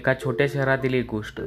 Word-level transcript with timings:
एका 0.00 0.14
छोट्या 0.24 0.46
शहरातील 0.46 0.94
एक 0.94 1.06
गोष्ट. 1.10 1.40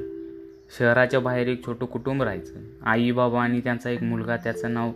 शहराच्या 0.77 1.19
बाहेर 1.19 1.47
एक 1.47 1.65
छोटं 1.65 1.85
कुटुंब 1.85 2.23
राहायचं. 2.23 2.53
आई 2.85 3.11
बाबा 3.11 3.43
आणि 3.43 3.59
त्यांचा 3.59 3.89
एक 3.89 4.03
मुलगा 4.03 4.37
त्याचं 4.37 4.73
नाव 4.73 4.91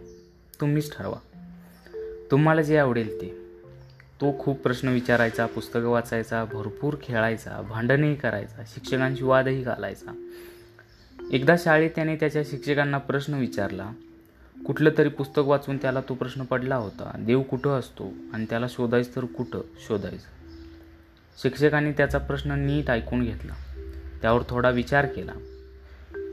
तुम्हीच 0.61 0.97
ठरवा. 0.97 1.17
तुम्हाला 2.31 2.61
जे 2.61 2.77
आवडेल 2.77 3.21
ते. 3.21 3.27
तो 4.21 4.39
खूप 4.39 4.59
प्रश्न 4.59 4.87
विचारायचा 4.87 5.45
पुस्तकं 5.45 5.87
वाचायचा 5.87 6.45
भरपूर 6.45 6.95
खेळायचा 7.03 7.61
भांडणही 7.61 8.15
करायचा 8.15 8.63
शिक्षकांशी 8.67 9.23
वादही 9.23 9.61
घालायचा. 9.61 10.29
एकदा 11.31 11.55
शाळेत 11.59 11.89
त्याने 11.95 12.15
त्याच्या 12.15 12.43
शिक्षकांना 12.43 12.97
प्रश्न 12.97 13.33
विचारला 13.33 13.91
कुठलं 14.65 14.89
तरी 14.97 15.09
पुस्तक 15.09 15.41
वाचून 15.45 15.77
त्याला 15.77 16.01
तो 16.09 16.13
प्रश्न 16.13 16.43
पडला 16.43 16.75
होता. 16.75 17.11
देव 17.19 17.41
कुठं 17.41 17.79
असतो? 17.79 18.11
आणि 18.33 18.45
त्याला 18.49 18.67
शोधायचं 18.69 19.15
तर 19.15 19.25
कुठं 19.25 19.61
शोधायचं? 19.87 20.36
शिक्षकांनी 21.43 21.91
त्याचा 21.91 22.17
प्रश्न 22.17 22.51
नीट 22.51 22.89
ऐकून 22.89 23.23
घेतला. 23.23 23.53
त्यावर 24.21 24.41
थोडा 24.49 24.69
विचार 24.69 25.05
केला. 25.05 25.31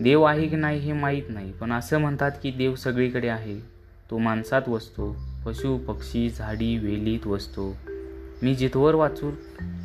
देव 0.00 0.22
आहे 0.22 0.48
की 0.48 0.56
नाही 0.56 0.78
हे 0.78 0.92
माहीत 0.92 1.22
नाही 1.28 1.52
पण 1.52 1.72
असं 1.72 1.98
म्हणतात 1.98 2.30
की 2.42 2.50
देव 2.50 2.74
सगळीकडे 2.74 3.28
आहे. 3.28 3.60
तो 4.10 4.18
माणसात 4.18 4.62
वसतो 4.68 5.16
पशु 5.46 5.78
पक्षी 5.78 6.30
झाडी 6.30 6.78
वेलीत 6.78 7.26
वसतो. 7.26 7.76
मी 8.42 8.54
जिथवर 8.54 8.94
वाचून 8.94 9.34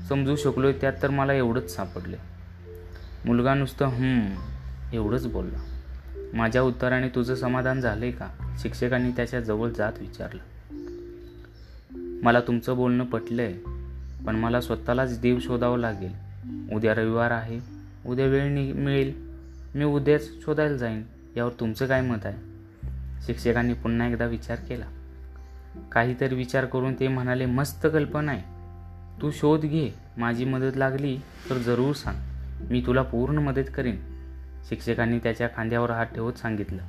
समजू 0.09 0.35
शकलो 0.35 0.71
त्यात 0.71 0.93
तर 1.03 1.09
मला 1.09 1.33
एवढंच 1.33 1.75
सापडले. 1.75 2.17
मुलगा 3.25 3.53
नुसतं 3.53 3.85
हं 3.85 4.35
एवढंच 4.93 5.27
बोलला. 5.27 5.59
माझ्या 6.33 6.61
उत्तराने 6.61 7.09
तुझं 7.09 7.35
समाधान 7.35 7.81
झालंय 7.81 8.11
का? 8.11 8.55
शिक्षकांनी 8.59 9.11
त्याच्याजवळ 9.11 9.69
जात 9.69 9.93
विचारलं. 9.99 10.41
मला 12.23 12.39
तुमचं 12.39 12.75
बोलणं 12.75 13.05
पटलंय. 13.05 13.53
पण 14.25 14.35
मला 14.35 14.61
स्वतःलाच 14.61 15.19
देव 15.21 15.39
शोधावं 15.39 15.79
लागेल. 15.79 16.11
उद्या 16.73 16.95
रविवार 16.95 17.31
आहे. 17.31 17.59
उद्या 18.05 18.25
वेळ 18.25 18.53
नि 18.53 18.73
मिळेल. 18.73 19.29
मी 19.75 19.83
उद्याच 19.83 20.23
शोधायला 20.41 20.77
जाईन 20.77 21.03
यावर 21.37 21.51
तुमचं 21.59 21.87
काय 21.87 22.01
मत 22.01 22.25
आहे? 22.25 22.37
शिक्षकांनी 23.25 23.73
पुन्हा 23.73 24.07
एकदा 24.07 24.25
विचार 24.25 24.57
केला. 24.59 24.85
काहीतरी 25.91 26.35
विचार 26.35 26.65
करून 26.65 26.93
ते 26.93 27.07
म्हणाले 27.07 27.45
मस्त 27.45 27.87
कल्पना 27.93 28.31
आहे. 28.31 28.41
तू 29.21 29.31
शोध 29.31 29.61
घे. 29.61 29.93
माझी 30.17 30.45
मदत 30.45 30.77
लागली 30.77 31.17
तर 31.49 31.57
जरूर 31.57 31.93
सांग. 31.93 32.17
मी 32.69 32.83
तुला 32.85 33.01
पूर्ण 33.01 33.37
मदत 33.37 33.71
करेन. 33.75 33.97
शिक्षकांनी 34.69 35.19
त्याच्या 35.19 35.47
खांद्यावर 35.55 35.91
हात 35.91 36.05
ठेवत 36.05 36.33
सांगितलं. 36.33 36.81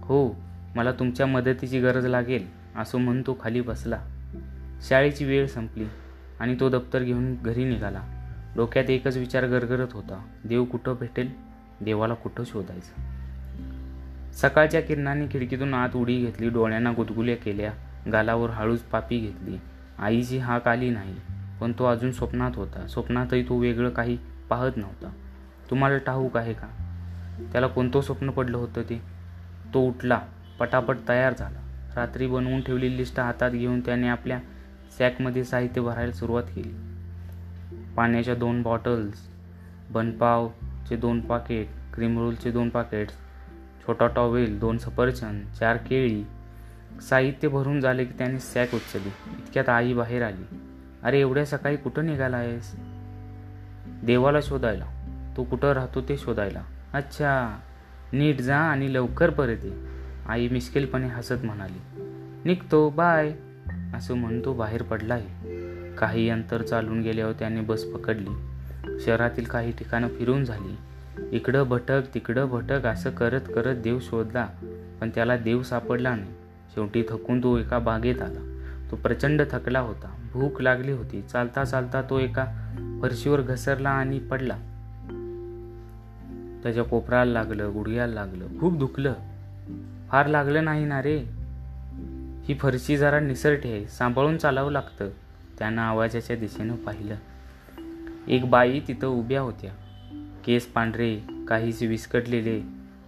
हो 0.00 0.34
मला 0.76 0.92
तुमच्या 0.92 1.26
मदतीची 1.26 1.80
गरज 1.80 2.06
लागेल 2.06 2.46
असं 2.76 2.98
म्हणून 2.98 3.22
तो 3.22 3.38
खाली 3.42 3.60
बसला. 3.60 3.98
शाळेची 4.88 5.24
वेळ 5.24 5.46
संपली. 5.46 5.84
आणि 6.40 6.56
तो 6.60 6.68
दप्तर 6.68 7.02
घेऊन 7.02 7.34
घरी 7.34 7.64
निघाला. 7.64 8.02
डोक्यात 8.56 8.90
एकच 8.90 9.16
विचार 9.16 9.46
गरगरत 9.46 9.88
होता. 9.92 10.24
देव 10.44 10.64
कुठं 10.64 10.94
भेटेल? 11.00 11.32
देवाला 11.80 12.14
कुठं 12.14 12.44
शोधायचं? 12.44 13.18
सकाळच्या 14.32 14.80
किरणांनी 14.80 15.26
खिडकीतून 15.32 15.74
आत 15.74 15.96
उडी 15.96 16.18
घेतली 16.18 16.48
डोळ्यांना 16.48 16.92
गुदगुल्या 16.92 17.36
केल्या 17.36 17.72
गालावर 18.12 18.50
हळूच 18.50 18.80
पापी 18.80 19.18
घेतली. 19.18 19.56
आईची 19.98 20.38
हाक 20.38 20.68
आली 20.68 20.90
नाही 20.90 21.16
पण 21.60 21.72
तो 21.72 21.84
अजून 21.84 22.12
स्वप्नात 22.12 22.50
होता. 22.54 22.86
स्वप्नातही 22.86 23.42
तो 23.42 23.58
वेगळं 23.58 23.90
काही 23.90 24.18
पाहत 24.48 24.72
नव्हता. 24.76 25.10
तुम्हाला 25.70 25.98
ठाऊक 25.98 26.36
आहे 26.36 26.52
का? 26.52 26.66
त्याला 27.52 27.66
कोणतं 27.66 28.00
स्वप्न 28.00 28.30
पडलं 28.30 28.56
होतं 28.56 28.82
ते? 28.82 29.02
तो 29.74 29.88
उठला 29.88 30.20
पटापट 30.60 30.96
तयार 31.08 31.34
झाला. 31.38 31.58
रात्री 31.96 32.26
बनवून 32.26 32.60
ठेवलेली 32.60 32.96
लिस्ट 32.96 33.20
हातात 33.20 33.50
घेऊन 33.50 33.80
त्याने 33.80 34.08
आपल्या 34.08 34.40
सॅकमध्ये 34.98 35.44
साहित्य 35.44 35.80
भरायला 35.80 36.12
सुरुवात 36.12 36.42
केली. 36.42 36.74
पाण्याच्या 37.96 38.34
दोन 38.34 38.62
बॉटल्स 38.62 39.28
बनपावचे 39.90 40.96
दोन 40.96 41.20
पाकेट 41.20 41.66
क्रीम 41.94 42.18
रोलचे 42.18 42.50
दोन 42.50 42.68
पाकेट्स 42.68 43.14
छोटा 43.86 44.06
टॉवेल 44.06 44.58
दोन 44.58 44.78
सफरचंद 44.78 45.44
चार 45.58 45.76
केळी. 45.76 46.24
साहित्य 47.00 47.48
भरून 47.48 47.80
झाले 47.80 48.04
की 48.04 48.18
त्याने 48.18 48.38
सॅक 48.38 48.74
उचलली. 48.74 49.08
इतक्यात 49.08 49.68
आई 49.68 49.92
बाहेर 49.92 50.22
आली. 50.22 50.60
अरे 51.02 51.20
एवढ्या 51.20 51.46
सकाळी 51.46 51.76
कुठं 51.76 52.06
निघाला 52.06 52.36
आहेस? 52.36 52.76
देवाला 54.04 54.40
शोधायला. 54.42 54.84
तू 55.36 55.44
कुठं 55.44 55.72
राहतो 55.72 56.00
ते 56.00 56.16
शोधायला. 56.16 56.62
अच्छा 56.92 57.58
नीट 58.12 58.40
जा 58.40 58.56
आणि 58.56 58.94
लवकर 58.94 59.30
परत 59.30 59.64
ये. 59.64 59.86
आई 60.28 60.48
मिश्किलपणे 60.48 61.06
हसत 61.06 61.44
म्हणाली. 61.44 61.78
निघतो. 62.44 62.90
बाय. 62.90 63.36
असं 63.94 64.14
म्हणतो 64.14 64.52
बाहेर 64.52 64.82
पडला 64.82 65.14
आहे 65.14 65.48
काही 65.96 66.30
अंतर 66.30 66.62
चालून 66.62 67.00
गेल्यावर 67.00 67.32
त्याने 67.32 67.60
बस 67.60 67.84
पकडली. 67.84 68.30
शहरातील 69.00 69.44
काही 69.44 69.72
ठिकाणं 69.72 70.08
फिरून 70.08 70.44
झाली. 70.44 70.76
इकडं 71.36 71.62
भटक 71.68 72.02
तिकडं 72.14 72.48
भटक 72.48 72.86
असं 72.86 73.10
करत 73.10 73.40
करत 73.54 73.76
देव 73.76 73.98
शोधला. 74.00 74.48
पण 75.00 75.10
त्याला 75.14 75.36
देव 75.36 75.62
सापडला 75.62 76.16
नाही. 76.16 76.30
शेवटी 76.74 77.02
थकून 77.08 77.42
तो 77.42 77.58
एका 77.58 77.78
बागेत 77.78 78.22
आला. 78.22 78.60
तो 78.90 78.96
प्रचंड 78.96 79.42
थकला 79.50 79.80
होता. 79.80 80.14
भूक 80.32 80.62
लागली 80.62 80.92
होती. 80.92 81.22
चालता 81.22 81.64
चालता 81.64 82.02
तो 82.02 82.18
एका 82.18 82.44
फरशीवर 83.02 83.40
घसरला 83.40 83.90
आणि 83.90 84.18
पडला. 84.18 84.56
त्याच्या 86.62 86.84
कोपराला 86.84 87.32
लागलं 87.32 87.72
गुडघ्याला 87.74 88.14
लागलं. 88.14 88.46
खूप 88.60 88.78
दुखलं. 88.78 89.14
फार 90.08 90.26
लागलं 90.26 90.64
नाही 90.64 90.84
ना 90.84 91.02
रे? 91.02 91.37
ही 92.48 92.54
फरशी 92.54 92.96
जरा 92.96 93.20
निसरटी 93.20 93.72
आहे 93.72 93.88
सांभाळून 93.88 94.36
चालावं 94.36 94.72
लागतं. 94.72 95.10
त्यानं 95.58 95.82
आवाजाच्या 95.82 96.36
दिशेनं 96.36 96.76
पाहिलं. 96.76 97.14
एक 98.28 98.50
बाई 98.50 98.80
तिथं 98.80 99.06
उभ्या 99.06 99.40
होत्या. 99.40 99.72
केस 100.44 100.66
पांढरे 100.66 101.20
काहीसे 101.48 101.86
विस्कटलेले 101.86 102.60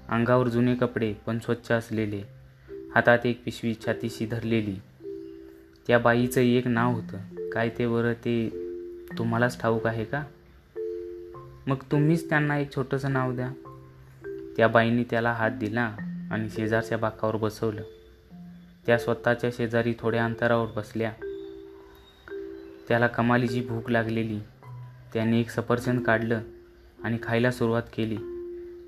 अंगावर 0.09 0.49
जुने 0.49 0.75
कपडे 0.75 1.15
पण 1.27 1.39
स्वच्छ 1.39 1.73
असलेले. 1.73 2.23
हातात 2.95 3.19
एक 3.25 3.45
पिशवी 3.45 3.75
छातीशी 3.75 4.27
धरलेली. 4.27 4.77
त्या 5.87 5.99
बाईचं 5.99 6.41
एक 6.41 6.67
नाव 6.67 6.93
होतं. 6.93 7.49
काय 7.51 7.69
ते 7.69 7.87
बरं 7.87 8.13
ते 8.13 8.49
तुम्हालाच 9.19 9.61
ठाऊक 9.61 9.87
आहे 9.87 10.05
का? 10.05 10.23
मग 11.67 11.77
तुम्हीच 11.93 12.29
त्यांना 12.29 12.59
एक 12.59 12.75
छोटंसं 12.75 13.13
नाव 13.13 13.33
द्या. 13.33 13.51
त्या 14.57 14.69
बाईंनी 14.69 15.05
त्याला 15.05 15.33
हात 15.33 15.51
दिला 15.51 15.97
आणि 16.31 16.51
शेजारच्या 16.51 16.99
बाकावर 16.99 17.37
बसवलं. 17.37 17.83
त्या 18.87 18.99
स्वतःच्या 18.99 19.51
शेजारी 19.53 19.95
थोड्या 19.99 20.25
अंतरावर 20.25 20.67
बसल्या. 20.77 21.13
त्याला 22.89 23.07
कमालीची 23.07 23.61
भूक 23.61 23.91
लागलेली. 23.91 24.41
त्याने 25.15 25.41
एक 25.41 25.51
सफरचंद 25.51 26.03
काढलं 26.03 26.41
आणि 27.05 27.19
खायला 27.23 27.51
सुरुवात 27.51 27.83
केली. 27.97 28.17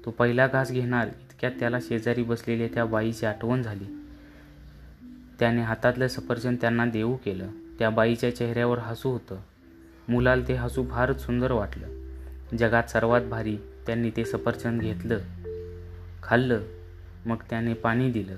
तो 0.05 0.11
पहिला 0.11 0.47
घास 0.47 0.73
घेणार 0.73 1.07
इतक्यात 1.07 1.53
त्याला 1.53 1.79
शेजारी 1.81 2.23
बसलेल्या 2.23 2.69
त्या 2.75 2.85
बाईची 2.85 3.27
आठवण 3.27 3.63
झाली. 3.63 3.85
त्याने 5.39 5.63
हातातलं 5.63 6.09
सफरचंद 6.09 6.59
त्यांना 6.61 6.87
देऊ 6.87 7.17
केलं. 7.17 7.49
त्या 7.79 7.91
बाईच्या 7.91 8.37
चेहऱ्यावर 8.37 8.79
हसू 8.79 9.11
होतं. 9.11 9.37
मुलाला 10.09 10.49
ते 10.49 10.55
हसू 10.55 10.85
फारच 10.91 11.21
सुंदर 11.21 11.51
वाटलं. 11.51 11.89
जगात 12.59 12.83
सर्वात 12.83 13.23
भारी 13.23 13.57
त्यांनी 13.87 14.11
ते 14.11 14.25
सफरचंद 14.25 14.81
घेतलं 14.81 15.19
खाल्लं 16.23 16.61
मग 17.27 17.37
त्याने 17.51 17.75
पाणी 17.75 18.11
दिलं. 18.11 18.37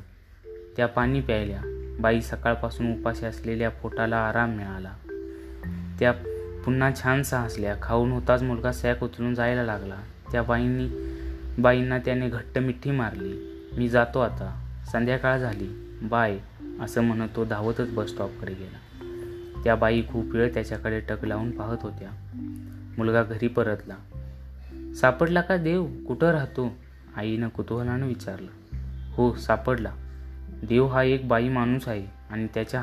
त्या 0.77 0.87
पाणी 0.87 1.21
प्यायल्या. 1.21 1.61
बाई 2.01 2.21
सकाळपासून 2.21 2.93
उपाशी 2.93 3.27
असलेल्या 3.27 3.71
पोटाला 3.71 4.17
आराम 4.17 4.57
मिळाला. 4.57 4.93
त्या 5.99 6.13
पुन्हा 6.65 6.91
छानसा 7.03 7.41
हसल्या. 7.41 7.77
खाऊन 7.83 8.13
होताच 8.13 8.43
मुलगा 8.43 8.73
सॅक 8.73 9.05
उचलून 9.05 9.35
जायला 9.35 9.63
लागला. 9.63 9.97
त्या 10.33 10.43
बाईंनी 10.43 10.89
बाईंना 11.63 11.99
त्याने 11.99 12.29
घट्ट 12.29 12.59
मिठी 12.59 12.91
मारली. 12.91 13.67
मी 13.77 13.89
जातो 13.89 14.19
आता. 14.19 14.77
संध्याकाळ 14.93 15.39
झाली. 15.39 15.99
बाय 16.03 16.39
असं 16.81 17.03
म्हणत 17.03 17.29
तो 17.37 17.45
धावतच 17.45 17.95
बस 17.95 18.09
स्टॉपकडे 18.09 18.53
गेला. 18.53 18.79
त्या 19.65 19.75
बाई 19.75 20.03
खूप 20.03 20.25
वेळ 20.27 20.55
त्याच्याकडे 20.55 21.01
टक 21.01 21.25
लावून 21.25 21.51
पाहत 21.51 21.79
होत्या. 21.83 22.09
मुलगा 22.99 23.23
घरी 23.23 23.49
परतला. 23.49 23.95
सापडला 24.95 25.41
का 25.41 25.57
देव? 25.57 25.87
कुठं 26.09 26.31
राहतो? 26.31 26.75
आईनं 27.17 27.49
कुतूहलानं 27.49 28.07
विचारलं. 28.07 28.79
हो 29.13 29.35
सापडला. 29.35 29.91
देव 30.67 30.87
हा 30.87 31.03
एक 31.03 31.29
बाई 31.29 31.49
माणूस 31.49 31.89
आहे 31.89 32.07
आणि 32.31 32.47
त्याच्या 32.55 32.83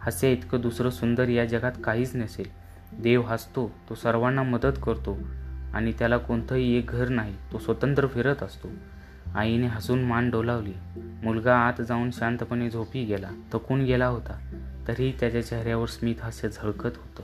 हास्य 0.00 0.32
इतकं 0.32 0.60
दुसरं 0.60 0.90
सुंदर 0.90 1.28
या 1.28 1.44
जगात 1.44 1.72
काहीच 1.84 2.16
नसेल. 2.16 2.46
देव 3.02 3.22
हसतो 3.22 3.72
तो 3.88 3.94
सर्वांना 3.94 4.42
मदत 4.42 4.76
करतो 4.86 5.18
आणि 5.74 5.92
त्याला 5.92 6.16
कोणतंही 6.16 6.76
एक 6.76 6.86
घर 6.86 7.08
नाही 7.08 7.34
तो 7.52 7.58
स्वतंत्र 7.58 8.06
फिरत 8.06 8.42
असतो. 8.42 8.68
आईने 9.34 9.66
हसून 9.66 10.02
मान 10.02 10.30
डोलावली. 10.30 10.72
मुलगा 10.96 11.56
आत 11.56 11.82
जाऊन 11.88 12.10
शांतपणे 12.10 12.70
झोपी 12.70 13.04
गेला. 13.04 13.28
थकून 13.52 13.84
गेला 13.84 14.06
होता. 14.06 14.38
तरीही 14.88 15.12
त्याच्या 15.20 15.46
चेहऱ्यावर 15.46 15.86
स्मित 15.86 16.14
हास्य 16.22 16.48
झळकत 16.48 16.90
होतं. 16.96 17.22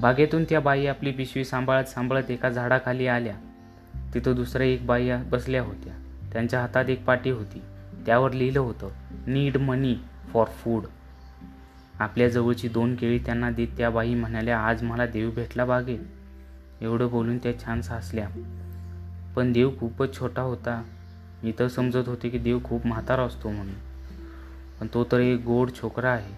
बागेतून 0.00 0.44
त्या 0.44 0.60
बाई 0.60 0.86
आपली 0.86 1.10
पिशवी 1.10 1.44
सांभाळत 1.44 1.84
सांभाळत 1.84 2.30
एका 2.30 2.48
झाडाखाली 2.48 3.06
आल्या. 3.06 3.34
तिथं 4.14 4.34
दुसऱ्या 4.34 4.66
एक 4.66 4.86
बाई 4.86 5.10
बसल्या 5.16 5.62
होत्या. 5.62 5.92
त्यांच्या 6.32 6.60
हातात 6.60 6.84
एक 6.84 7.04
पाटी 7.04 7.30
होती. 7.30 7.62
त्यावर 8.10 8.32
लिहिलं 8.32 8.60
होतं 8.60 8.88
नीड 9.26 9.56
मनी 9.56 9.96
फॉर 10.32 10.44
फूड 10.44 10.84
आपल्या 12.00 12.28
जवळची 12.28 12.68
दोन 12.68 12.94
केळी 12.94 13.18
त्यांना 13.18 13.50
देत 13.50 13.68
त्या 13.76 13.90
बाई 13.90 14.14
म्हणाल्या 14.14 14.58
आज 14.60 14.82
मला 14.82 15.06
देव 15.06 15.30
भेटला 15.30 15.64
बागेत. 15.64 15.98
एवढं 16.80 17.08
बोलून 17.08 17.38
त्या 17.38 17.60
छान 17.64 17.80
हसल्या 17.84 18.28
पण 19.36 19.52
देव 19.52 19.70
खूपच 19.80 20.18
छोटा 20.18 20.42
होता. 20.42 20.84
मी 21.42 21.52
तर 21.58 21.68
समजत 21.68 22.08
होते 22.08 22.28
की 22.28 22.38
देव 22.38 22.58
खूप 22.64 22.86
म्हातारा 22.86 23.22
असतो 23.22 23.50
म्हणून. 23.50 23.74
पण 24.80 24.86
तो 24.94 25.04
तर 25.12 25.20
एक 25.20 25.44
गोड 25.44 25.70
छोकरा 25.82 26.10
आहे. 26.10 26.34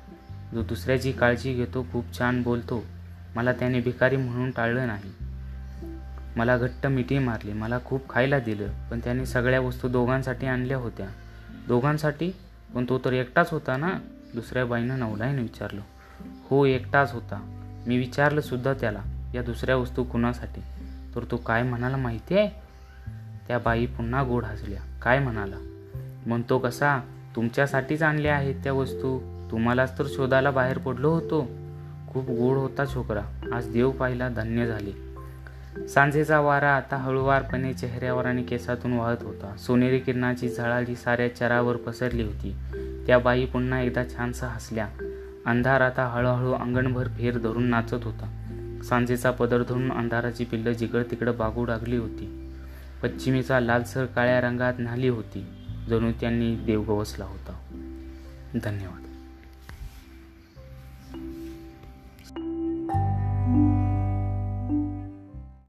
जो 0.53 0.63
दुसऱ्याची 0.63 1.13
काळजी 1.13 1.55
घेतो 1.55 1.87
खूप 1.93 2.19
छान 2.19 2.43
बोलतो. 2.43 2.85
मला 3.37 3.53
त्याने 3.53 3.81
भिकारी 3.81 4.17
म्हणून 4.17 4.51
टाळलं 4.51 4.87
नाही. 4.87 5.13
मला 6.37 6.59
घट्ट 6.59 6.87
मिठी 6.87 7.19
मारली. 7.19 7.53
मला 7.53 7.79
खूप 7.85 8.11
खायला 8.11 8.39
दिलं. 8.39 8.89
पण 8.91 9.01
त्याने 9.05 9.27
सगळ्या 9.27 9.61
वस्तू 9.61 9.89
दोघांसाठी 9.89 10.47
आणल्या 10.47 10.77
होत्या. 10.77 11.07
दोघांसाठी. 11.69 12.33
पण 12.75 12.85
तो 12.89 12.99
तर 12.99 13.13
एकटाच 13.13 13.51
होता 13.51 13.77
ना. 13.77 13.93
दुसऱ्या 14.35 14.67
बाईनं 14.67 14.99
नवलाईनं 14.99 15.43
विचारलं. 15.43 15.81
हो 16.51 16.67
एकटाच 16.67 17.13
होता. 17.13 17.59
मी 17.87 17.97
विचारलं 17.97 18.41
सुद्धा 18.41 18.73
त्याला 18.73 19.03
या 19.35 19.43
दुसऱ्या 19.43 19.77
वस्तू 19.77 20.05
कुणासाठी? 20.05 20.61
तर 21.15 21.25
तो 21.31 21.37
काय 21.37 21.63
म्हणाला 21.63 21.97
माहिती 21.97 22.39
आहे? 22.39 22.49
त्या 23.49 23.59
बाई 23.59 23.87
पुन्हा 23.87 24.25
गोड 24.25 24.45
हसल्या. 24.45 25.01
काय 25.03 25.19
म्हणाला? 25.19 25.57
म्हणतो 26.27 26.59
कसा 26.59 27.01
तुमच्यासाठीच 27.37 28.03
आणल्या 28.03 28.35
आहेत 28.35 28.55
त्या 28.65 28.73
वस्तू. 28.73 29.19
तुम्हालाच 29.51 29.99
तर 29.99 30.05
शोधायला 30.09 30.51
बाहेर 30.51 30.79
पडलो 30.79 31.11
होतो. 31.11 31.49
खूप 32.09 32.27
गोड 32.27 32.57
होता 32.57 32.85
छोकरा. 32.87 33.23
आज 33.53 33.73
देव 33.73 33.91
पाहिला 33.91 34.29
धन्य 34.29 34.67
झाले. 34.67 35.12
सांजेचा 35.79 36.41
वारा 36.41 36.71
आता 36.71 36.97
हळूवारपणे 36.97 37.73
चेहऱ्यावर 37.73 38.27
आणि 38.27 38.43
केसातून 38.43 38.93
वाहत 38.93 39.17
होता. 39.23 39.57
सोनेरी 39.57 39.99
किरणाची 39.99 40.49
झळाळी 40.49 40.97
साऱ्या 40.97 41.37
चरावर 41.37 41.77
पसरली 41.77 42.23
होती. 42.23 42.57
त्या 43.07 43.19
बाई 43.19 43.47
पुन्हा 43.47 43.81
एकदा 43.81 44.05
छानसा 44.05 44.47
हसल्या. 44.47 44.89
अंधार 45.47 45.81
आता 45.81 46.07
हळूहळू 46.07 46.53
अंगणभर 46.53 47.09
फेर 47.09 47.39
धरून 47.39 47.65
नाचत 47.65 47.95
होता. 47.95 48.39
सांजेचा 48.85 49.31
पदर 49.31 49.63
धरून 49.63 49.93
अंधाराची 49.93 50.45
पिल्लं 50.45 50.73
जिकड 50.73 51.03
तिकडं 51.11 51.33
बागू 51.39 51.67
लागली 51.67 51.97
होती. 51.97 52.53
पश्चिमेचा 53.03 53.61
लालसर 53.61 54.05
काळ्या 54.05 54.41
रंगात 54.41 54.75
न्हाली 54.79 55.09
होती. 55.09 55.47
जणू 55.89 56.11
त्यांनी 56.21 56.57
देव 56.57 56.83
गवसला 56.83 57.25
होता. 57.25 57.53
धन्यवाद. 58.65 59.12